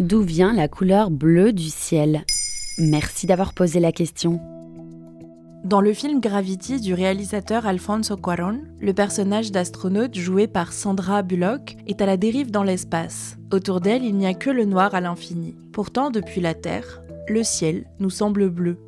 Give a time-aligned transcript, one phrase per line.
[0.00, 2.24] D'où vient la couleur bleue du ciel?
[2.78, 4.40] Merci d'avoir posé la question.
[5.62, 11.76] Dans le film Gravity du réalisateur Alfonso Cuarón, le personnage d'astronaute joué par Sandra Bullock
[11.86, 13.36] est à la dérive dans l'espace.
[13.52, 15.54] Autour d'elle, il n'y a que le noir à l'infini.
[15.72, 18.78] Pourtant, depuis la Terre, le ciel nous semble bleu.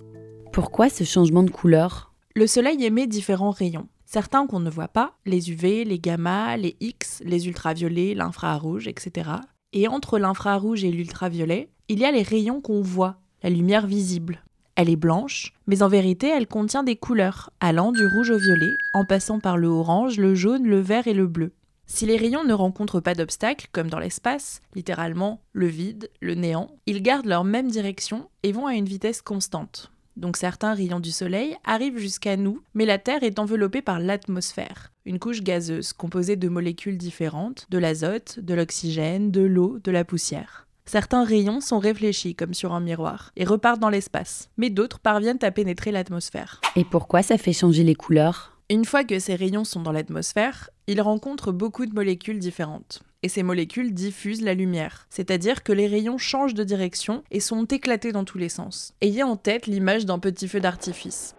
[0.52, 2.12] Pourquoi ce changement de couleur?
[2.34, 3.86] Le Soleil émet différents rayons.
[4.06, 9.30] Certains qu'on ne voit pas, les UV, les gamma, les X, les ultraviolets, l'infrarouge, etc.
[9.78, 14.42] Et entre l'infrarouge et l'ultraviolet, il y a les rayons qu'on voit, la lumière visible.
[14.74, 18.72] Elle est blanche, mais en vérité elle contient des couleurs, allant du rouge au violet,
[18.94, 21.52] en passant par le orange, le jaune, le vert et le bleu.
[21.84, 26.70] Si les rayons ne rencontrent pas d'obstacles, comme dans l'espace, littéralement le vide, le néant,
[26.86, 29.92] ils gardent leur même direction et vont à une vitesse constante.
[30.16, 34.92] Donc certains rayons du Soleil arrivent jusqu'à nous, mais la Terre est enveloppée par l'atmosphère,
[35.04, 40.04] une couche gazeuse composée de molécules différentes, de l'azote, de l'oxygène, de l'eau, de la
[40.04, 40.66] poussière.
[40.86, 45.42] Certains rayons sont réfléchis comme sur un miroir et repartent dans l'espace, mais d'autres parviennent
[45.42, 46.60] à pénétrer l'atmosphère.
[46.76, 48.56] Et pourquoi ça fait changer les couleurs?
[48.70, 53.02] Une fois que ces rayons sont dans l'atmosphère, ils rencontrent beaucoup de molécules différentes.
[53.26, 57.64] Et ces molécules diffusent la lumière, c'est-à-dire que les rayons changent de direction et sont
[57.64, 58.94] éclatés dans tous les sens.
[59.00, 61.34] Ayez en tête l'image d'un petit feu d'artifice.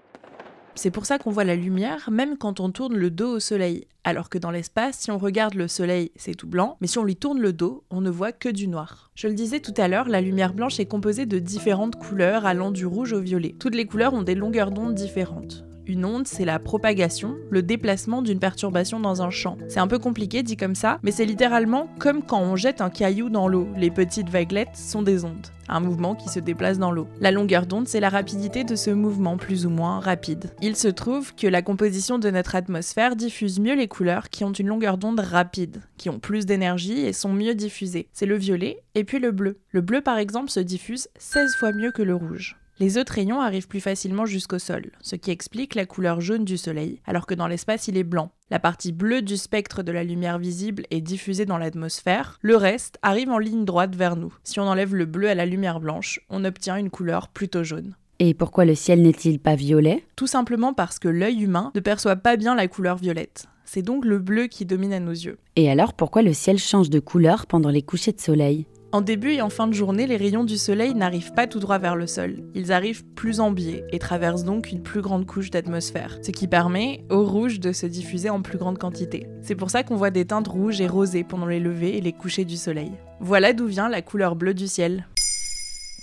[0.75, 3.87] C'est pour ça qu'on voit la lumière même quand on tourne le dos au soleil,
[4.03, 7.05] alors que dans l'espace, si on regarde le soleil, c'est tout blanc, mais si on
[7.05, 9.09] lui tourne le dos, on ne voit que du noir.
[9.15, 12.71] Je le disais tout à l'heure, la lumière blanche est composée de différentes couleurs allant
[12.71, 13.55] du rouge au violet.
[13.57, 15.66] Toutes les couleurs ont des longueurs d'onde différentes.
[15.87, 19.57] Une onde, c'est la propagation, le déplacement d'une perturbation dans un champ.
[19.69, 22.89] C'est un peu compliqué dit comme ça, mais c'est littéralement comme quand on jette un
[22.89, 23.69] caillou dans l'eau.
[23.77, 27.07] Les petites vaguelettes sont des ondes, un mouvement qui se déplace dans l'eau.
[27.21, 30.51] La longueur d'onde, c'est la rapidité de ce mouvement plus ou moins rapide.
[30.61, 34.51] Il se trouve que la composition de notre atmosphère diffuse mieux les couleurs qui ont
[34.51, 38.09] une longueur d'onde rapide, qui ont plus d'énergie et sont mieux diffusées.
[38.11, 39.59] C'est le violet et puis le bleu.
[39.71, 42.57] Le bleu par exemple se diffuse 16 fois mieux que le rouge.
[42.79, 46.57] Les autres rayons arrivent plus facilement jusqu'au sol, ce qui explique la couleur jaune du
[46.57, 48.29] Soleil, alors que dans l'espace il est blanc.
[48.51, 52.99] La partie bleue du spectre de la lumière visible est diffusée dans l'atmosphère, le reste
[53.01, 54.31] arrive en ligne droite vers nous.
[54.43, 57.95] Si on enlève le bleu à la lumière blanche, on obtient une couleur plutôt jaune.
[58.19, 60.03] Et pourquoi le ciel n'est-il pas violet?
[60.15, 63.47] Tout simplement parce que l'œil humain ne perçoit pas bien la couleur violette.
[63.65, 65.39] C'est donc le bleu qui domine à nos yeux.
[65.55, 68.67] Et alors pourquoi le ciel change de couleur pendant les couchers de soleil?
[68.93, 71.77] En début et en fin de journée, les rayons du soleil n'arrivent pas tout droit
[71.77, 72.43] vers le sol.
[72.55, 76.47] Ils arrivent plus en biais et traversent donc une plus grande couche d'atmosphère, ce qui
[76.47, 79.27] permet au rouge de se diffuser en plus grande quantité.
[79.41, 82.13] C'est pour ça qu'on voit des teintes rouges et rosées pendant les levées et les
[82.13, 82.91] couchers du soleil.
[83.19, 85.07] Voilà d'où vient la couleur bleue du ciel.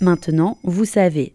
[0.01, 1.35] Maintenant, vous savez,